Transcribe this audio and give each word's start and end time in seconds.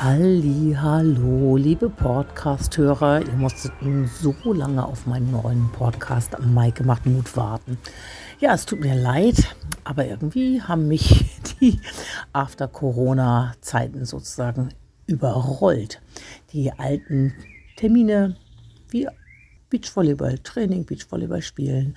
Halli, 0.00 0.74
hallo, 0.80 1.56
liebe 1.56 1.90
Podcast-Hörer. 1.90 3.20
Ihr 3.26 3.32
musstet 3.34 3.72
nun 3.82 4.06
so 4.06 4.34
lange 4.52 4.86
auf 4.86 5.06
meinen 5.06 5.30
neuen 5.32 5.70
Podcast 5.72 6.36
Maike 6.40 6.82
macht 6.84 7.04
Mut 7.04 7.36
warten. 7.36 7.76
Ja, 8.40 8.54
es 8.54 8.64
tut 8.64 8.80
mir 8.80 8.94
leid, 8.94 9.56
aber 9.84 10.06
irgendwie 10.06 10.62
haben 10.62 10.88
mich 10.88 11.26
die 11.60 11.80
After-Corona-Zeiten 12.32 14.04
sozusagen 14.04 14.70
überrollt. 15.06 16.00
Die 16.52 16.72
alten 16.72 17.34
Termine 17.76 18.36
wie 18.90 19.08
Beachvolleyball, 19.70 20.38
Training, 20.38 20.84
Beachvolleyball 20.84 21.42
spielen, 21.42 21.96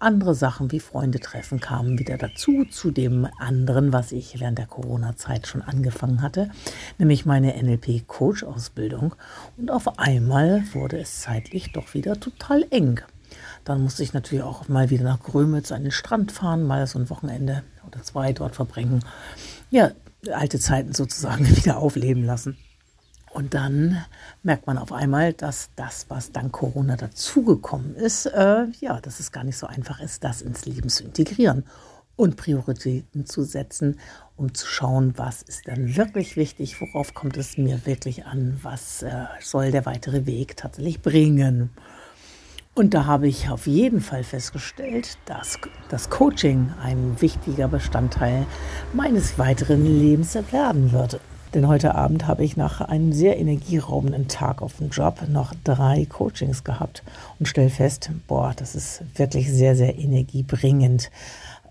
andere 0.00 0.34
Sachen 0.34 0.72
wie 0.72 0.80
Freunde 0.80 1.20
treffen 1.20 1.60
kamen 1.60 1.98
wieder 1.98 2.18
dazu, 2.18 2.64
zu 2.70 2.90
dem 2.90 3.28
anderen, 3.38 3.92
was 3.92 4.12
ich 4.12 4.40
während 4.40 4.58
der 4.58 4.66
Corona-Zeit 4.66 5.46
schon 5.46 5.62
angefangen 5.62 6.22
hatte, 6.22 6.50
nämlich 6.98 7.24
meine 7.24 7.54
NLP-Coach-Ausbildung. 7.62 9.14
Und 9.56 9.70
auf 9.70 9.98
einmal 9.98 10.64
wurde 10.72 10.98
es 10.98 11.20
zeitlich 11.20 11.72
doch 11.72 11.94
wieder 11.94 12.18
total 12.18 12.66
eng. 12.70 13.00
Dann 13.64 13.82
musste 13.82 14.02
ich 14.02 14.12
natürlich 14.12 14.44
auch 14.44 14.68
mal 14.68 14.90
wieder 14.90 15.04
nach 15.04 15.20
Grömitz 15.20 15.72
an 15.72 15.82
den 15.82 15.92
Strand 15.92 16.32
fahren, 16.32 16.64
mal 16.64 16.86
so 16.86 16.98
ein 16.98 17.10
Wochenende 17.10 17.62
oder 17.86 18.02
zwei 18.02 18.32
dort 18.32 18.56
verbringen. 18.56 19.04
Ja, 19.70 19.92
alte 20.30 20.58
Zeiten 20.58 20.92
sozusagen 20.92 21.46
wieder 21.56 21.78
aufleben 21.78 22.24
lassen. 22.24 22.56
Und 23.32 23.54
dann 23.54 24.04
merkt 24.42 24.66
man 24.66 24.76
auf 24.76 24.92
einmal, 24.92 25.32
dass 25.32 25.70
das, 25.74 26.06
was 26.10 26.32
dank 26.32 26.52
Corona 26.52 26.96
dazugekommen 26.96 27.94
ist, 27.94 28.26
äh, 28.26 28.66
ja, 28.80 29.00
dass 29.00 29.20
es 29.20 29.32
gar 29.32 29.42
nicht 29.42 29.56
so 29.56 29.66
einfach 29.66 30.00
ist, 30.00 30.22
das 30.22 30.42
ins 30.42 30.66
Leben 30.66 30.90
zu 30.90 31.04
integrieren 31.04 31.64
und 32.14 32.36
Prioritäten 32.36 33.24
zu 33.24 33.42
setzen, 33.42 33.98
um 34.36 34.52
zu 34.52 34.66
schauen, 34.66 35.14
was 35.16 35.40
ist 35.40 35.66
dann 35.66 35.96
wirklich 35.96 36.36
wichtig, 36.36 36.78
worauf 36.80 37.14
kommt 37.14 37.38
es 37.38 37.56
mir 37.56 37.86
wirklich 37.86 38.26
an, 38.26 38.58
was 38.62 39.02
äh, 39.02 39.24
soll 39.40 39.70
der 39.70 39.86
weitere 39.86 40.26
Weg 40.26 40.58
tatsächlich 40.58 41.00
bringen. 41.00 41.70
Und 42.74 42.92
da 42.92 43.06
habe 43.06 43.28
ich 43.28 43.48
auf 43.48 43.66
jeden 43.66 44.00
Fall 44.00 44.24
festgestellt, 44.24 45.18
dass 45.24 45.58
das 45.88 46.10
Coaching 46.10 46.70
ein 46.82 47.20
wichtiger 47.20 47.68
Bestandteil 47.68 48.46
meines 48.92 49.38
weiteren 49.38 49.84
Lebens 49.84 50.34
werden 50.52 50.92
würde. 50.92 51.20
Denn 51.54 51.68
heute 51.68 51.94
Abend 51.94 52.26
habe 52.26 52.44
ich 52.44 52.56
nach 52.56 52.80
einem 52.80 53.12
sehr 53.12 53.38
energieraubenden 53.38 54.26
Tag 54.26 54.62
auf 54.62 54.78
dem 54.78 54.88
Job 54.88 55.20
noch 55.28 55.52
drei 55.64 56.06
Coachings 56.06 56.64
gehabt 56.64 57.02
und 57.38 57.46
stelle 57.46 57.68
fest, 57.68 58.10
boah, 58.26 58.54
das 58.56 58.74
ist 58.74 59.02
wirklich 59.16 59.52
sehr, 59.52 59.76
sehr 59.76 59.98
energiebringend. 59.98 61.10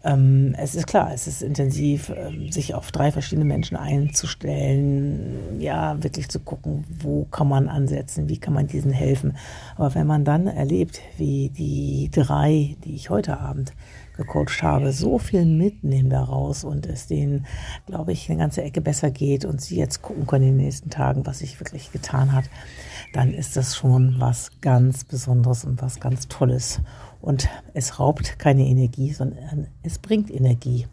Ähm, 0.03 0.55
es 0.57 0.75
ist 0.75 0.85
klar, 0.85 1.11
es 1.13 1.25
ist 1.25 1.41
intensiv, 1.41 2.11
ähm, 2.15 2.51
sich 2.51 2.75
auf 2.75 2.91
drei 2.91 3.11
verschiedene 3.11 3.45
Menschen 3.45 3.75
einzustellen, 3.75 5.59
ja, 5.59 6.01
wirklich 6.03 6.29
zu 6.29 6.39
gucken, 6.39 6.83
wo 6.99 7.25
kann 7.25 7.47
man 7.47 7.67
ansetzen, 7.67 8.29
wie 8.29 8.37
kann 8.37 8.53
man 8.53 8.67
diesen 8.67 8.91
helfen. 8.91 9.35
Aber 9.77 9.95
wenn 9.95 10.07
man 10.07 10.25
dann 10.25 10.45
erlebt, 10.45 11.01
wie 11.17 11.49
die 11.49 12.09
drei, 12.11 12.75
die 12.83 12.93
ich 12.93 13.09
heute 13.09 13.39
Abend 13.39 13.73
gecoacht 14.21 14.63
habe, 14.63 14.91
so 14.91 15.17
viel 15.19 15.45
mitnehmen 15.45 16.09
daraus 16.09 16.63
und 16.63 16.85
es 16.85 17.07
denen, 17.07 17.45
glaube 17.85 18.11
ich, 18.11 18.29
eine 18.29 18.39
ganze 18.39 18.61
Ecke 18.63 18.81
besser 18.81 19.11
geht 19.11 19.45
und 19.45 19.61
sie 19.61 19.77
jetzt 19.77 20.01
gucken 20.01 20.27
können 20.27 20.45
in 20.45 20.57
den 20.57 20.65
nächsten 20.65 20.89
Tagen, 20.89 21.25
was 21.25 21.39
sich 21.39 21.59
wirklich 21.59 21.91
getan 21.91 22.33
hat, 22.33 22.45
dann 23.13 23.33
ist 23.33 23.57
das 23.57 23.75
schon 23.75 24.15
was 24.19 24.51
ganz 24.61 25.03
Besonderes 25.03 25.65
und 25.65 25.81
was 25.81 25.99
ganz 25.99 26.27
Tolles. 26.27 26.81
Und 27.21 27.49
es 27.73 27.99
raubt 27.99 28.39
keine 28.39 28.65
Energie, 28.65 29.11
sondern 29.11 29.67
es 29.83 29.99
bringt 29.99 30.31
Energie. 30.31 30.87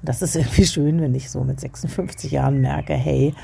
Und 0.00 0.08
das 0.08 0.22
ist 0.22 0.36
irgendwie 0.36 0.66
schön, 0.66 1.00
wenn 1.00 1.14
ich 1.14 1.30
so 1.30 1.44
mit 1.44 1.60
56 1.60 2.30
Jahren 2.30 2.60
merke, 2.60 2.94
hey, 2.94 3.34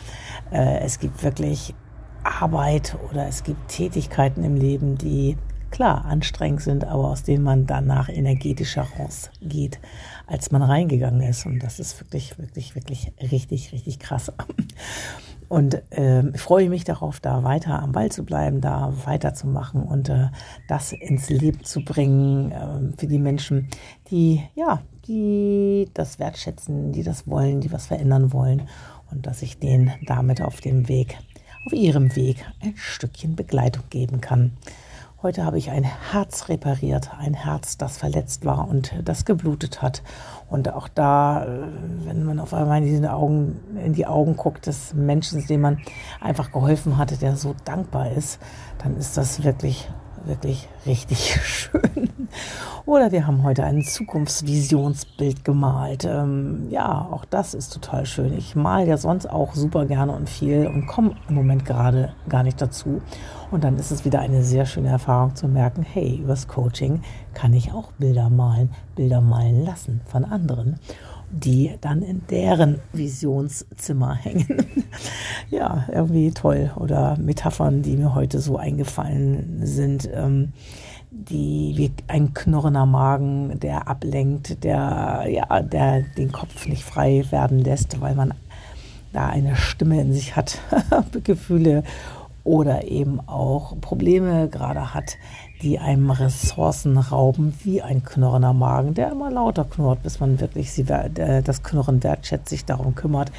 äh, 0.52 0.78
es 0.80 0.98
gibt 0.98 1.22
wirklich 1.22 1.74
Arbeit 2.22 2.96
oder 3.10 3.26
es 3.26 3.42
gibt 3.42 3.68
Tätigkeiten 3.68 4.44
im 4.44 4.56
Leben, 4.56 4.98
die 4.98 5.36
klar 5.70 6.04
anstrengend 6.04 6.62
sind, 6.62 6.84
aber 6.84 7.08
aus 7.08 7.22
denen 7.22 7.44
man 7.44 7.66
danach 7.66 8.08
energetischer 8.08 8.86
rausgeht, 8.98 9.78
als 10.26 10.50
man 10.50 10.62
reingegangen 10.62 11.22
ist. 11.22 11.46
Und 11.46 11.62
das 11.62 11.78
ist 11.80 12.00
wirklich, 12.00 12.38
wirklich, 12.38 12.74
wirklich 12.74 13.12
richtig, 13.20 13.72
richtig 13.72 13.98
krass. 13.98 14.32
Und 15.48 15.82
äh, 15.92 16.28
ich 16.28 16.40
freue 16.40 16.68
mich 16.68 16.84
darauf, 16.84 17.20
da 17.20 17.42
weiter 17.42 17.82
am 17.82 17.92
Ball 17.92 18.12
zu 18.12 18.22
bleiben, 18.22 18.60
da 18.60 18.92
weiterzumachen 19.06 19.82
und 19.82 20.10
äh, 20.10 20.26
das 20.68 20.92
ins 20.92 21.30
Leben 21.30 21.64
zu 21.64 21.82
bringen 21.82 22.52
äh, 22.52 22.98
für 22.98 23.06
die 23.06 23.18
Menschen, 23.18 23.68
die 24.10 24.42
ja, 24.54 24.82
die 25.06 25.88
das 25.94 26.18
wertschätzen, 26.18 26.92
die 26.92 27.02
das 27.02 27.26
wollen, 27.26 27.62
die 27.62 27.72
was 27.72 27.86
verändern 27.86 28.32
wollen 28.34 28.68
und 29.10 29.26
dass 29.26 29.40
ich 29.40 29.58
denen 29.58 29.92
damit 30.06 30.42
auf 30.42 30.60
dem 30.60 30.86
Weg, 30.86 31.16
auf 31.64 31.72
ihrem 31.72 32.14
Weg 32.14 32.44
ein 32.60 32.74
Stückchen 32.76 33.34
Begleitung 33.34 33.84
geben 33.88 34.20
kann. 34.20 34.52
Heute 35.20 35.44
habe 35.44 35.58
ich 35.58 35.70
ein 35.70 35.82
Herz 35.82 36.48
repariert, 36.48 37.10
ein 37.18 37.34
Herz, 37.34 37.76
das 37.76 37.98
verletzt 37.98 38.44
war 38.44 38.68
und 38.68 38.94
das 39.02 39.24
geblutet 39.24 39.82
hat. 39.82 40.04
Und 40.48 40.72
auch 40.72 40.86
da, 40.86 41.44
äh, 41.44 41.48
wenn 42.04 42.22
man 42.22 42.38
auf 42.38 42.54
einmal 42.54 42.84
in, 42.84 43.04
Augen, 43.04 43.60
in 43.84 43.94
die 43.94 44.06
Augen 44.06 44.36
guckt 44.36 44.68
des 44.68 44.94
Menschen, 44.94 45.44
dem 45.44 45.62
man 45.62 45.80
einfach 46.20 46.52
geholfen 46.52 46.98
hatte, 46.98 47.16
der 47.16 47.34
so 47.34 47.56
dankbar 47.64 48.12
ist, 48.12 48.38
dann 48.80 48.96
ist 48.96 49.16
das 49.16 49.42
wirklich, 49.42 49.90
wirklich 50.28 50.68
richtig 50.86 51.34
schön. 51.42 52.10
Oder 52.86 53.12
wir 53.12 53.26
haben 53.26 53.42
heute 53.42 53.64
ein 53.64 53.82
Zukunftsvisionsbild 53.82 55.44
gemalt. 55.44 56.04
Ähm, 56.04 56.68
ja, 56.70 57.08
auch 57.10 57.24
das 57.24 57.54
ist 57.54 57.72
total 57.72 58.06
schön. 58.06 58.32
Ich 58.32 58.54
male 58.54 58.86
ja 58.86 58.96
sonst 58.96 59.26
auch 59.26 59.54
super 59.54 59.86
gerne 59.86 60.12
und 60.12 60.28
viel 60.28 60.66
und 60.66 60.86
komme 60.86 61.16
im 61.28 61.34
Moment 61.34 61.64
gerade 61.64 62.14
gar 62.28 62.42
nicht 62.42 62.60
dazu. 62.60 63.02
Und 63.50 63.64
dann 63.64 63.76
ist 63.76 63.90
es 63.90 64.04
wieder 64.04 64.20
eine 64.20 64.42
sehr 64.42 64.66
schöne 64.66 64.88
Erfahrung 64.88 65.34
zu 65.34 65.48
merken, 65.48 65.82
hey, 65.82 66.20
übers 66.22 66.48
Coaching 66.48 67.02
kann 67.34 67.52
ich 67.52 67.72
auch 67.72 67.92
Bilder 67.92 68.30
malen, 68.30 68.70
Bilder 68.94 69.20
malen 69.20 69.64
lassen 69.64 70.00
von 70.06 70.24
anderen 70.24 70.78
die 71.30 71.74
dann 71.80 72.02
in 72.02 72.22
deren 72.30 72.80
Visionszimmer 72.92 74.14
hängen. 74.14 74.66
ja, 75.50 75.86
irgendwie 75.92 76.30
toll. 76.30 76.70
Oder 76.76 77.16
Metaphern, 77.18 77.82
die 77.82 77.96
mir 77.96 78.14
heute 78.14 78.40
so 78.40 78.56
eingefallen 78.56 79.60
sind. 79.64 80.08
Ähm, 80.12 80.52
die 81.10 81.72
wie 81.76 81.90
ein 82.06 82.34
knurrender 82.34 82.86
Magen, 82.86 83.58
der 83.60 83.88
ablenkt, 83.88 84.62
der 84.62 85.26
ja, 85.28 85.62
der 85.62 86.02
den 86.02 86.32
Kopf 86.32 86.66
nicht 86.66 86.84
frei 86.84 87.24
werden 87.30 87.60
lässt, 87.60 88.00
weil 88.00 88.14
man 88.14 88.34
da 89.12 89.26
eine 89.26 89.56
Stimme 89.56 90.00
in 90.00 90.12
sich 90.12 90.36
hat, 90.36 90.60
Gefühle 91.24 91.82
oder 92.48 92.88
eben 92.88 93.20
auch 93.28 93.78
Probleme 93.78 94.48
gerade 94.48 94.94
hat, 94.94 95.18
die 95.60 95.78
einem 95.78 96.10
Ressourcen 96.10 96.96
rauben, 96.96 97.52
wie 97.62 97.82
ein 97.82 98.02
knurrender 98.02 98.54
Magen, 98.54 98.94
der 98.94 99.12
immer 99.12 99.30
lauter 99.30 99.64
knurrt, 99.64 100.02
bis 100.02 100.18
man 100.18 100.40
wirklich 100.40 100.72
sie, 100.72 100.86
äh, 100.88 101.42
das 101.42 101.62
Knurren 101.62 102.02
wertschätzt, 102.02 102.48
sich 102.48 102.64
darum 102.64 102.94
kümmert, 102.94 103.32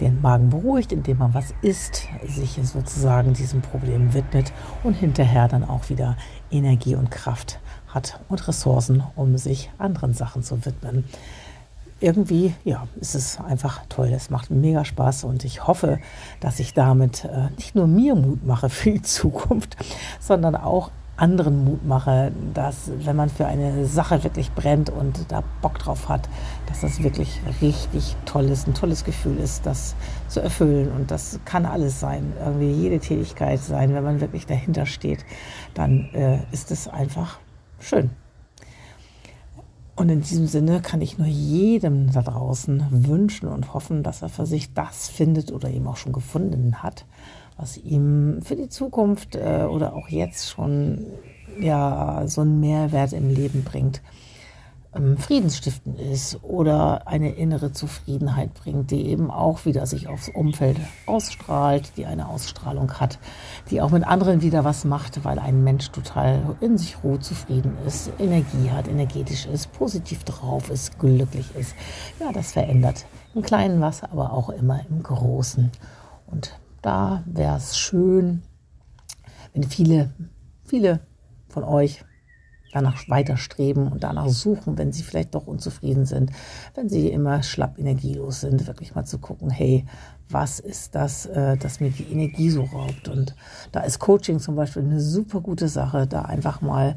den 0.00 0.20
Magen 0.20 0.50
beruhigt, 0.50 0.90
indem 0.90 1.18
man 1.18 1.32
was 1.32 1.54
isst, 1.62 2.08
sich 2.26 2.58
sozusagen 2.60 3.34
diesem 3.34 3.62
Problem 3.62 4.14
widmet 4.14 4.52
und 4.82 4.94
hinterher 4.94 5.46
dann 5.46 5.62
auch 5.62 5.88
wieder 5.88 6.16
Energie 6.50 6.96
und 6.96 7.12
Kraft 7.12 7.60
hat 7.86 8.18
und 8.28 8.48
Ressourcen, 8.48 9.04
um 9.14 9.38
sich 9.38 9.70
anderen 9.78 10.12
Sachen 10.12 10.42
zu 10.42 10.66
widmen. 10.66 11.04
Irgendwie, 12.00 12.54
ja, 12.64 12.86
ist 12.98 13.14
es 13.14 13.38
einfach 13.38 13.82
toll. 13.88 14.08
Es 14.08 14.30
macht 14.30 14.50
mega 14.50 14.84
Spaß 14.84 15.24
und 15.24 15.44
ich 15.44 15.66
hoffe, 15.66 15.98
dass 16.40 16.58
ich 16.58 16.72
damit 16.72 17.26
äh, 17.26 17.50
nicht 17.56 17.74
nur 17.74 17.86
mir 17.86 18.14
Mut 18.14 18.44
mache 18.44 18.68
für 18.70 18.92
die 18.92 19.02
Zukunft, 19.02 19.76
sondern 20.18 20.56
auch 20.56 20.90
anderen 21.20 21.64
Mut 21.64 21.84
mache, 21.84 22.32
dass 22.54 22.90
wenn 23.04 23.14
man 23.14 23.28
für 23.28 23.46
eine 23.46 23.84
Sache 23.84 24.24
wirklich 24.24 24.52
brennt 24.52 24.88
und 24.88 25.30
da 25.30 25.42
Bock 25.60 25.78
drauf 25.78 26.08
hat, 26.08 26.28
dass 26.66 26.80
das 26.80 27.02
wirklich 27.02 27.40
richtig 27.60 28.16
toll 28.24 28.46
ist, 28.46 28.66
ein 28.66 28.74
tolles 28.74 29.04
Gefühl 29.04 29.36
ist, 29.36 29.66
das 29.66 29.94
zu 30.28 30.40
erfüllen. 30.40 30.90
Und 30.90 31.10
das 31.10 31.38
kann 31.44 31.66
alles 31.66 32.00
sein, 32.00 32.32
irgendwie 32.42 32.70
jede 32.70 32.98
Tätigkeit 32.98 33.60
sein. 33.60 33.94
Wenn 33.94 34.04
man 34.04 34.20
wirklich 34.20 34.46
dahinter 34.46 34.86
steht, 34.86 35.24
dann 35.74 36.08
äh, 36.14 36.38
ist 36.52 36.70
es 36.70 36.88
einfach 36.88 37.38
schön. 37.78 38.10
Und 40.00 40.08
in 40.08 40.22
diesem 40.22 40.46
Sinne 40.46 40.80
kann 40.80 41.02
ich 41.02 41.18
nur 41.18 41.26
jedem 41.26 42.10
da 42.10 42.22
draußen 42.22 42.86
wünschen 42.88 43.46
und 43.50 43.74
hoffen, 43.74 44.02
dass 44.02 44.22
er 44.22 44.30
für 44.30 44.46
sich 44.46 44.72
das 44.72 45.10
findet 45.10 45.52
oder 45.52 45.68
eben 45.68 45.86
auch 45.86 45.98
schon 45.98 46.14
gefunden 46.14 46.82
hat, 46.82 47.04
was 47.58 47.76
ihm 47.76 48.40
für 48.40 48.56
die 48.56 48.70
Zukunft 48.70 49.36
äh, 49.36 49.66
oder 49.68 49.94
auch 49.94 50.08
jetzt 50.08 50.48
schon 50.48 51.04
ja 51.60 52.22
so 52.24 52.40
einen 52.40 52.60
Mehrwert 52.60 53.12
im 53.12 53.28
Leben 53.28 53.62
bringt. 53.62 54.00
Ähm, 54.94 55.16
friedensstiftend 55.18 56.00
ist 56.00 56.42
oder 56.42 57.06
eine 57.06 57.30
innere 57.32 57.72
Zufriedenheit 57.72 58.54
bringt, 58.54 58.90
die 58.90 59.06
eben 59.06 59.30
auch 59.30 59.64
wieder 59.64 59.86
sich 59.86 60.08
aufs 60.08 60.28
Umfeld 60.28 60.78
ausstrahlt, 61.06 61.92
die 61.96 62.06
eine 62.06 62.28
Ausstrahlung 62.28 62.92
hat, 62.94 63.18
die 63.70 63.80
auch 63.80 63.90
mit 63.90 64.04
anderen 64.04 64.42
wieder 64.42 64.64
was 64.64 64.84
macht, 64.84 65.24
weil 65.24 65.38
ein 65.38 65.62
Mensch 65.62 65.90
total 65.90 66.56
in 66.60 66.76
sich 66.76 67.04
ruht, 67.04 67.24
zufrieden 67.24 67.76
ist, 67.86 68.10
Energie 68.18 68.70
hat, 68.70 68.88
energetisch 68.88 69.46
ist, 69.46 69.72
positiv 69.72 70.24
drauf 70.24 70.70
ist, 70.70 70.98
glücklich 70.98 71.54
ist. 71.54 71.74
Ja, 72.18 72.32
das 72.32 72.52
verändert 72.52 73.06
im 73.34 73.42
Kleinen 73.42 73.80
was, 73.80 74.02
aber 74.02 74.32
auch 74.32 74.50
immer 74.50 74.80
im 74.88 75.02
Großen. 75.02 75.70
Und 76.26 76.58
da 76.82 77.22
wäre 77.26 77.56
es 77.56 77.78
schön, 77.78 78.42
wenn 79.52 79.64
viele, 79.64 80.10
viele 80.64 81.00
von 81.48 81.64
euch 81.64 82.04
danach 82.72 83.08
weiter 83.08 83.36
streben 83.36 83.88
und 83.88 84.04
danach 84.04 84.28
suchen, 84.28 84.78
wenn 84.78 84.92
sie 84.92 85.02
vielleicht 85.02 85.34
doch 85.34 85.46
unzufrieden 85.46 86.06
sind, 86.06 86.30
wenn 86.74 86.88
sie 86.88 87.08
immer 87.08 87.42
schlapp 87.42 87.78
energielos 87.78 88.40
sind, 88.40 88.66
wirklich 88.66 88.94
mal 88.94 89.04
zu 89.04 89.18
gucken, 89.18 89.50
hey, 89.50 89.84
was 90.28 90.60
ist 90.60 90.94
das, 90.94 91.26
äh, 91.26 91.56
das 91.56 91.80
mir 91.80 91.90
die 91.90 92.10
Energie 92.12 92.50
so 92.50 92.62
raubt? 92.62 93.08
Und 93.08 93.34
da 93.72 93.80
ist 93.80 93.98
Coaching 93.98 94.38
zum 94.38 94.54
Beispiel 94.54 94.82
eine 94.82 95.00
super 95.00 95.40
gute 95.40 95.68
Sache, 95.68 96.06
da 96.06 96.22
einfach 96.22 96.60
mal 96.60 96.96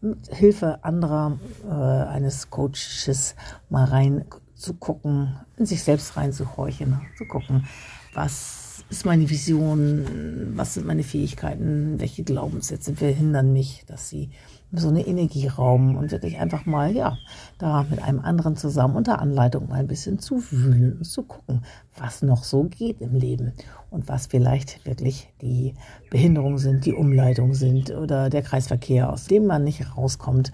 mit 0.00 0.28
Hilfe 0.28 0.84
anderer 0.84 1.38
äh, 1.66 1.72
eines 1.72 2.50
Coaches 2.50 3.34
mal 3.70 3.84
rein 3.84 4.24
zu 4.54 4.74
gucken, 4.74 5.36
in 5.56 5.66
sich 5.66 5.82
selbst 5.82 6.16
reinzuhorchen, 6.16 7.00
zu 7.16 7.24
gucken, 7.24 7.66
was 8.12 8.63
ist 8.94 9.06
meine 9.06 9.28
Vision, 9.28 10.52
was 10.54 10.74
sind 10.74 10.86
meine 10.86 11.02
Fähigkeiten, 11.02 11.98
welche 11.98 12.22
Glaubenssätze 12.22 12.94
verhindern 12.94 13.52
mich, 13.52 13.84
dass 13.88 14.08
sie 14.08 14.30
so 14.72 14.88
eine 14.88 15.04
Energie 15.04 15.48
rauben 15.48 15.96
und 15.96 16.12
wirklich 16.12 16.38
einfach 16.38 16.64
mal, 16.64 16.94
ja, 16.94 17.18
da 17.58 17.84
mit 17.90 18.00
einem 18.00 18.20
anderen 18.20 18.56
zusammen 18.56 18.94
unter 18.94 19.20
Anleitung 19.20 19.68
mal 19.68 19.80
ein 19.80 19.88
bisschen 19.88 20.20
zu 20.20 20.42
wühlen 20.50 20.98
und 20.98 21.04
zu 21.04 21.24
gucken, 21.24 21.64
was 21.96 22.22
noch 22.22 22.44
so 22.44 22.64
geht 22.64 23.00
im 23.00 23.16
Leben 23.16 23.52
und 23.90 24.08
was 24.08 24.26
vielleicht 24.26 24.86
wirklich 24.86 25.28
die 25.42 25.74
Behinderungen 26.10 26.58
sind, 26.58 26.86
die 26.86 26.92
Umleitungen 26.92 27.54
sind 27.54 27.90
oder 27.90 28.30
der 28.30 28.42
Kreisverkehr, 28.42 29.12
aus 29.12 29.24
dem 29.24 29.46
man 29.46 29.64
nicht 29.64 29.96
rauskommt 29.96 30.52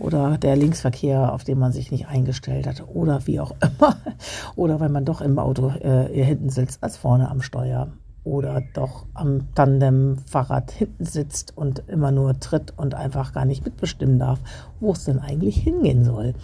oder 0.00 0.38
der 0.38 0.56
Linksverkehr, 0.56 1.32
auf 1.32 1.44
den 1.44 1.58
man 1.58 1.72
sich 1.72 1.90
nicht 1.90 2.08
eingestellt 2.08 2.66
hat 2.66 2.82
oder 2.92 3.26
wie 3.26 3.38
auch 3.40 3.54
immer. 3.60 3.96
Oder 4.56 4.80
wenn 4.80 4.92
man 4.92 5.04
doch 5.04 5.20
im 5.20 5.38
Auto 5.38 5.68
äh, 5.68 6.24
hinten 6.24 6.50
sitzt 6.50 6.82
als 6.82 6.96
vorne 6.96 7.30
am 7.30 7.42
Steuer 7.42 7.88
oder 8.22 8.62
doch 8.74 9.06
am 9.14 9.54
Tandem-Fahrrad 9.54 10.70
hinten 10.72 11.04
sitzt 11.04 11.56
und 11.56 11.82
immer 11.88 12.12
nur 12.12 12.38
tritt 12.38 12.74
und 12.76 12.94
einfach 12.94 13.32
gar 13.32 13.44
nicht 13.44 13.64
mitbestimmen 13.64 14.18
darf, 14.18 14.40
wo 14.78 14.92
es 14.92 15.04
denn 15.04 15.18
eigentlich 15.18 15.56
hingehen 15.56 16.04
soll. 16.04 16.34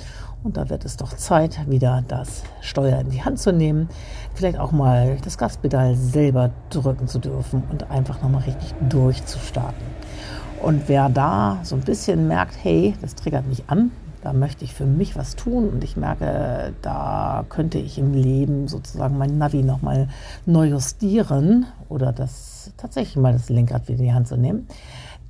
Und 0.42 0.56
da 0.56 0.70
wird 0.70 0.84
es 0.84 0.96
doch 0.96 1.12
Zeit, 1.12 1.68
wieder 1.68 2.02
das 2.06 2.44
Steuer 2.60 2.98
in 3.00 3.10
die 3.10 3.22
Hand 3.22 3.38
zu 3.38 3.52
nehmen, 3.52 3.88
vielleicht 4.34 4.58
auch 4.58 4.72
mal 4.72 5.18
das 5.22 5.36
Gaspedal 5.38 5.96
selber 5.96 6.50
drücken 6.70 7.08
zu 7.08 7.18
dürfen 7.18 7.62
und 7.70 7.90
einfach 7.90 8.22
nochmal 8.22 8.42
richtig 8.42 8.74
durchzustarten. 8.88 9.84
Und 10.62 10.88
wer 10.88 11.08
da 11.08 11.60
so 11.62 11.76
ein 11.76 11.82
bisschen 11.82 12.28
merkt, 12.28 12.56
hey, 12.62 12.94
das 13.00 13.14
triggert 13.14 13.46
mich 13.46 13.64
an, 13.68 13.90
da 14.22 14.32
möchte 14.32 14.64
ich 14.64 14.74
für 14.74 14.86
mich 14.86 15.16
was 15.16 15.36
tun 15.36 15.68
und 15.68 15.84
ich 15.84 15.96
merke, 15.96 16.72
da 16.82 17.44
könnte 17.48 17.78
ich 17.78 17.98
im 17.98 18.12
Leben 18.12 18.66
sozusagen 18.66 19.18
mein 19.18 19.38
Navi 19.38 19.62
nochmal 19.62 20.08
neu 20.46 20.66
justieren 20.66 21.66
oder 21.88 22.12
das 22.12 22.72
tatsächlich 22.76 23.16
mal 23.16 23.32
das 23.32 23.48
Lenkrad 23.48 23.86
wieder 23.86 24.00
in 24.00 24.04
die 24.04 24.12
Hand 24.12 24.26
zu 24.26 24.36
nehmen, 24.36 24.66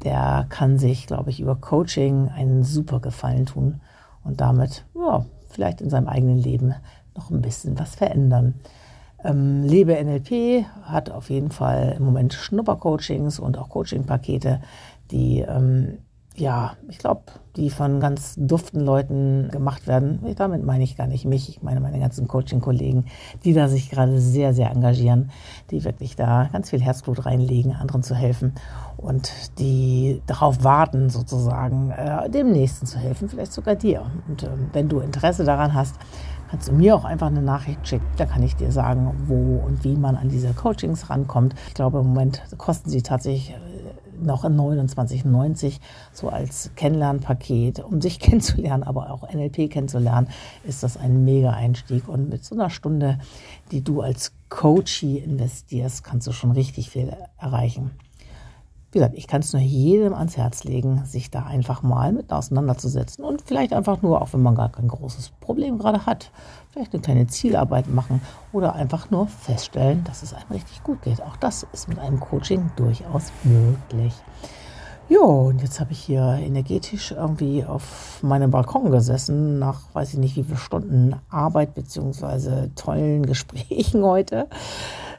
der 0.02 0.46
kann 0.48 0.78
sich, 0.78 1.06
glaube 1.06 1.30
ich, 1.30 1.40
über 1.40 1.56
Coaching 1.56 2.30
einen 2.30 2.64
super 2.64 3.00
Gefallen 3.00 3.44
tun 3.44 3.80
und 4.24 4.40
damit 4.40 4.86
ja, 4.94 5.26
vielleicht 5.50 5.80
in 5.80 5.90
seinem 5.90 6.08
eigenen 6.08 6.38
Leben 6.38 6.74
noch 7.14 7.30
ein 7.30 7.42
bisschen 7.42 7.78
was 7.78 7.96
verändern. 7.96 8.54
Ähm, 9.24 9.62
Lebe 9.64 9.92
NLP 10.02 10.66
hat 10.84 11.10
auf 11.10 11.30
jeden 11.30 11.50
Fall 11.50 11.96
im 11.98 12.04
Moment 12.04 12.34
Schnuppercoachings 12.34 13.38
und 13.38 13.58
auch 13.58 13.68
Coachingpakete, 13.70 14.60
die 15.10 15.40
ähm, 15.40 15.98
ja, 16.38 16.76
ich 16.88 16.98
glaube, 16.98 17.22
die 17.56 17.70
von 17.70 17.98
ganz 17.98 18.34
duften 18.36 18.80
Leuten 18.80 19.48
gemacht 19.50 19.86
werden. 19.86 20.20
Damit 20.36 20.64
meine 20.64 20.84
ich 20.84 20.96
gar 20.96 21.06
nicht 21.06 21.24
mich, 21.24 21.48
ich 21.48 21.62
meine 21.62 21.80
meine 21.80 21.98
ganzen 21.98 22.28
Coaching-Kollegen, 22.28 23.06
die 23.44 23.54
da 23.54 23.68
sich 23.68 23.90
gerade 23.90 24.20
sehr, 24.20 24.52
sehr 24.52 24.70
engagieren, 24.70 25.30
die 25.70 25.84
wirklich 25.84 26.14
da 26.14 26.48
ganz 26.52 26.70
viel 26.70 26.82
Herzblut 26.82 27.24
reinlegen, 27.24 27.72
anderen 27.72 28.02
zu 28.02 28.14
helfen 28.14 28.52
und 28.98 29.32
die 29.58 30.20
darauf 30.26 30.62
warten, 30.62 31.08
sozusagen 31.08 31.90
äh, 31.90 32.28
dem 32.28 32.52
Nächsten 32.52 32.86
zu 32.86 32.98
helfen, 32.98 33.28
vielleicht 33.28 33.52
sogar 33.52 33.74
dir. 33.74 34.10
Und 34.28 34.42
äh, 34.42 34.48
wenn 34.72 34.88
du 34.88 35.00
Interesse 35.00 35.44
daran 35.44 35.72
hast, 35.72 35.96
kannst 36.50 36.68
du 36.68 36.72
mir 36.72 36.94
auch 36.94 37.04
einfach 37.04 37.28
eine 37.28 37.42
Nachricht 37.42 37.88
schicken. 37.88 38.06
Da 38.18 38.26
kann 38.26 38.42
ich 38.42 38.54
dir 38.56 38.70
sagen, 38.70 39.12
wo 39.26 39.62
und 39.66 39.84
wie 39.84 39.96
man 39.96 40.16
an 40.16 40.28
diese 40.28 40.52
Coachings 40.52 41.08
rankommt. 41.08 41.54
Ich 41.68 41.74
glaube, 41.74 42.00
im 42.00 42.08
Moment 42.08 42.42
kosten 42.58 42.90
sie 42.90 43.02
tatsächlich 43.02 43.50
äh, 43.50 43.85
noch 44.20 44.44
in 44.44 44.56
29,90 44.56 45.78
so 46.12 46.28
als 46.28 46.70
Kennenlernpaket, 46.76 47.80
um 47.80 48.00
sich 48.00 48.18
kennenzulernen, 48.20 48.82
aber 48.82 49.10
auch 49.10 49.28
NLP 49.32 49.70
kennenzulernen, 49.70 50.28
ist 50.64 50.82
das 50.82 50.96
ein 50.96 51.24
mega 51.24 51.50
Einstieg. 51.50 52.08
Und 52.08 52.28
mit 52.28 52.44
so 52.44 52.54
einer 52.54 52.70
Stunde, 52.70 53.18
die 53.70 53.82
du 53.82 54.00
als 54.00 54.32
Coachie 54.48 55.18
investierst, 55.18 56.04
kannst 56.04 56.26
du 56.26 56.32
schon 56.32 56.52
richtig 56.52 56.90
viel 56.90 57.12
erreichen. 57.38 57.90
Wie 58.96 58.98
gesagt, 58.98 59.18
ich 59.18 59.26
kann 59.26 59.42
es 59.42 59.52
nur 59.52 59.60
jedem 59.60 60.14
ans 60.14 60.38
Herz 60.38 60.64
legen, 60.64 61.04
sich 61.04 61.30
da 61.30 61.42
einfach 61.42 61.82
mal 61.82 62.14
mit 62.14 62.32
auseinanderzusetzen 62.32 63.26
und 63.26 63.42
vielleicht 63.42 63.74
einfach 63.74 64.00
nur, 64.00 64.22
auch 64.22 64.32
wenn 64.32 64.40
man 64.40 64.54
gar 64.54 64.70
kein 64.70 64.88
großes 64.88 65.32
Problem 65.38 65.78
gerade 65.78 66.06
hat, 66.06 66.30
vielleicht 66.70 66.94
eine 66.94 67.02
kleine 67.02 67.26
Zielarbeit 67.26 67.88
machen 67.88 68.22
oder 68.54 68.74
einfach 68.74 69.10
nur 69.10 69.26
feststellen, 69.28 70.02
dass 70.04 70.22
es 70.22 70.32
einem 70.32 70.50
richtig 70.50 70.82
gut 70.82 71.02
geht. 71.02 71.20
Auch 71.20 71.36
das 71.36 71.66
ist 71.74 71.90
mit 71.90 71.98
einem 71.98 72.20
Coaching 72.20 72.70
durchaus 72.76 73.32
möglich. 73.44 74.14
Ja, 75.10 75.20
und 75.20 75.60
jetzt 75.60 75.78
habe 75.78 75.92
ich 75.92 75.98
hier 75.98 76.38
energetisch 76.42 77.12
irgendwie 77.12 77.66
auf 77.66 78.22
meinem 78.22 78.50
Balkon 78.50 78.90
gesessen, 78.90 79.58
nach 79.58 79.94
weiß 79.94 80.14
ich 80.14 80.18
nicht 80.18 80.36
wie 80.36 80.42
viele 80.44 80.56
Stunden 80.56 81.16
Arbeit 81.28 81.74
bzw. 81.74 82.68
tollen 82.74 83.26
Gesprächen 83.26 84.02
heute 84.02 84.48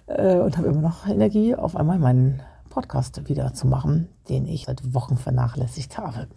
äh, 0.08 0.38
und 0.38 0.58
habe 0.58 0.70
immer 0.70 0.82
noch 0.82 1.06
Energie, 1.06 1.54
auf 1.54 1.76
einmal 1.76 2.00
meinen 2.00 2.42
Podcast 2.78 3.28
wieder 3.28 3.56
zu 3.56 3.66
machen, 3.66 4.08
den 4.30 4.46
ich 4.46 4.66
seit 4.66 4.94
Wochen 4.94 5.18
vernachlässigt 5.18 5.98
habe. 5.98 6.28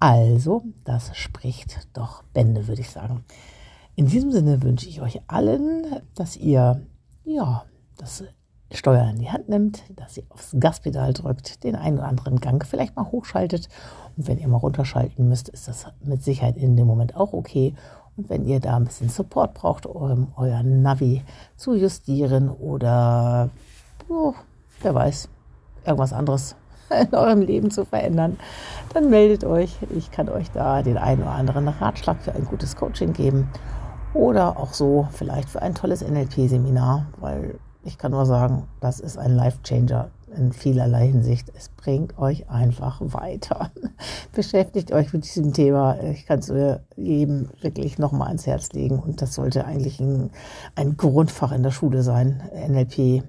Also, 0.00 0.64
das 0.84 1.14
spricht 1.14 1.88
doch 1.92 2.22
Bände, 2.32 2.68
würde 2.68 2.80
ich 2.80 2.88
sagen. 2.88 3.22
In 3.94 4.06
diesem 4.06 4.32
Sinne 4.32 4.62
wünsche 4.62 4.88
ich 4.88 5.02
euch 5.02 5.20
allen, 5.26 5.84
dass 6.14 6.38
ihr 6.38 6.80
ja 7.26 7.66
das 7.98 8.24
Steuer 8.72 9.10
in 9.10 9.18
die 9.18 9.30
Hand 9.30 9.50
nimmt, 9.50 9.82
dass 9.94 10.16
ihr 10.16 10.22
aufs 10.30 10.56
Gaspedal 10.58 11.12
drückt, 11.12 11.62
den 11.64 11.76
einen 11.76 11.98
oder 11.98 12.08
anderen 12.08 12.40
Gang 12.40 12.64
vielleicht 12.64 12.96
mal 12.96 13.12
hochschaltet. 13.12 13.68
Und 14.16 14.26
wenn 14.26 14.38
ihr 14.38 14.48
mal 14.48 14.56
runterschalten 14.56 15.28
müsst, 15.28 15.50
ist 15.50 15.68
das 15.68 15.84
mit 16.02 16.24
Sicherheit 16.24 16.56
in 16.56 16.78
dem 16.78 16.86
Moment 16.86 17.14
auch 17.14 17.34
okay. 17.34 17.74
Und 18.16 18.30
wenn 18.30 18.46
ihr 18.46 18.58
da 18.58 18.76
ein 18.76 18.84
bisschen 18.84 19.10
Support 19.10 19.52
braucht, 19.52 19.84
um 19.84 20.32
euer 20.36 20.62
Navi 20.62 21.22
zu 21.58 21.74
justieren 21.74 22.48
oder 22.48 23.50
oh, 24.08 24.32
wer 24.80 24.94
weiß, 24.94 25.28
irgendwas 25.84 26.12
anderes 26.12 26.56
in 26.90 27.14
eurem 27.14 27.42
Leben 27.42 27.70
zu 27.70 27.84
verändern, 27.84 28.38
dann 28.92 29.10
meldet 29.10 29.44
euch. 29.44 29.76
Ich 29.96 30.10
kann 30.10 30.28
euch 30.28 30.50
da 30.50 30.82
den 30.82 30.98
einen 30.98 31.22
oder 31.22 31.32
anderen 31.32 31.68
Ratschlag 31.68 32.20
für 32.20 32.34
ein 32.34 32.44
gutes 32.44 32.76
Coaching 32.76 33.12
geben 33.12 33.48
oder 34.12 34.58
auch 34.58 34.72
so 34.72 35.08
vielleicht 35.12 35.48
für 35.48 35.62
ein 35.62 35.74
tolles 35.74 36.02
NLP-Seminar, 36.02 37.06
weil 37.20 37.58
ich 37.82 37.98
kann 37.98 38.12
nur 38.12 38.24
sagen, 38.26 38.64
das 38.80 39.00
ist 39.00 39.18
ein 39.18 39.34
Life-Changer 39.34 40.08
in 40.36 40.52
vielerlei 40.52 41.08
Hinsicht. 41.08 41.52
Es 41.56 41.68
bringt 41.68 42.18
euch 42.18 42.48
einfach 42.48 43.00
weiter. 43.00 43.70
Beschäftigt 44.32 44.92
euch 44.92 45.12
mit 45.12 45.24
diesem 45.24 45.52
Thema. 45.52 45.98
Ich 46.00 46.26
kann 46.26 46.40
es 46.40 46.52
jedem 46.96 47.50
wirklich 47.60 47.98
nochmal 47.98 48.28
ans 48.28 48.46
Herz 48.46 48.72
legen 48.72 48.98
und 48.98 49.22
das 49.22 49.34
sollte 49.34 49.64
eigentlich 49.64 50.00
ein, 50.00 50.30
ein 50.74 50.96
Grundfach 50.96 51.52
in 51.52 51.62
der 51.62 51.70
Schule 51.70 52.02
sein. 52.02 52.42
NLP 52.68 53.24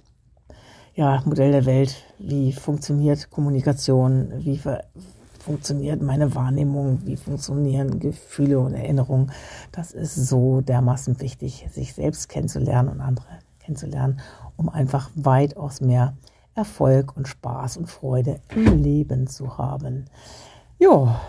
ja, 0.95 1.21
Modell 1.25 1.51
der 1.51 1.65
Welt, 1.65 1.95
wie 2.17 2.53
funktioniert 2.53 3.29
Kommunikation, 3.29 4.31
wie 4.37 4.59
funktioniert 5.39 6.01
meine 6.01 6.33
Wahrnehmung, 6.33 7.01
wie 7.03 7.17
funktionieren 7.17 7.99
Gefühle 7.99 8.59
und 8.59 8.73
Erinnerungen. 8.73 9.31
Das 9.73 9.91
ist 9.91 10.15
so 10.15 10.61
dermaßen 10.61 11.19
wichtig, 11.19 11.67
sich 11.71 11.93
selbst 11.93 12.29
kennenzulernen 12.29 12.89
und 12.89 13.01
andere 13.01 13.25
kennenzulernen, 13.59 14.21
um 14.55 14.69
einfach 14.69 15.11
weitaus 15.15 15.81
mehr 15.81 16.15
Erfolg 16.55 17.17
und 17.17 17.27
Spaß 17.27 17.75
und 17.77 17.87
Freude 17.87 18.39
im 18.55 18.81
Leben 18.81 19.27
zu 19.27 19.57
haben. 19.57 20.05
Ja, 20.79 21.19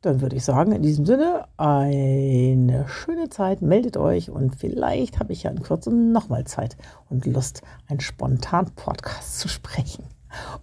dann 0.00 0.20
würde 0.20 0.36
ich 0.36 0.44
sagen, 0.44 0.72
in 0.72 0.82
diesem 0.82 1.06
Sinne, 1.06 1.46
eine 1.56 2.86
schöne 2.88 3.28
Zeit. 3.30 3.62
Meldet 3.62 3.96
euch 3.96 4.30
und 4.30 4.54
vielleicht 4.54 5.18
habe 5.18 5.32
ich 5.32 5.42
ja 5.42 5.50
in 5.50 5.62
Kürze 5.62 5.92
nochmal 5.92 6.44
Zeit 6.44 6.76
und 7.08 7.26
Lust, 7.26 7.62
einen 7.88 8.00
spontanen 8.00 8.72
Podcast 8.74 9.40
zu 9.40 9.48
sprechen. 9.48 10.04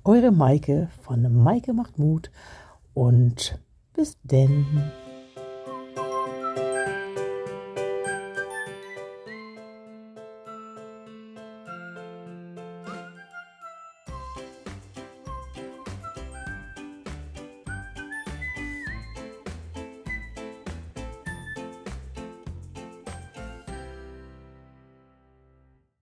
Eure 0.03 0.31
Maike 0.31 0.89
von 1.01 1.43
Maike 1.43 1.73
macht 1.73 1.99
Mut 1.99 2.31
und 2.93 3.59
bis 3.93 4.17
denn. 4.23 4.65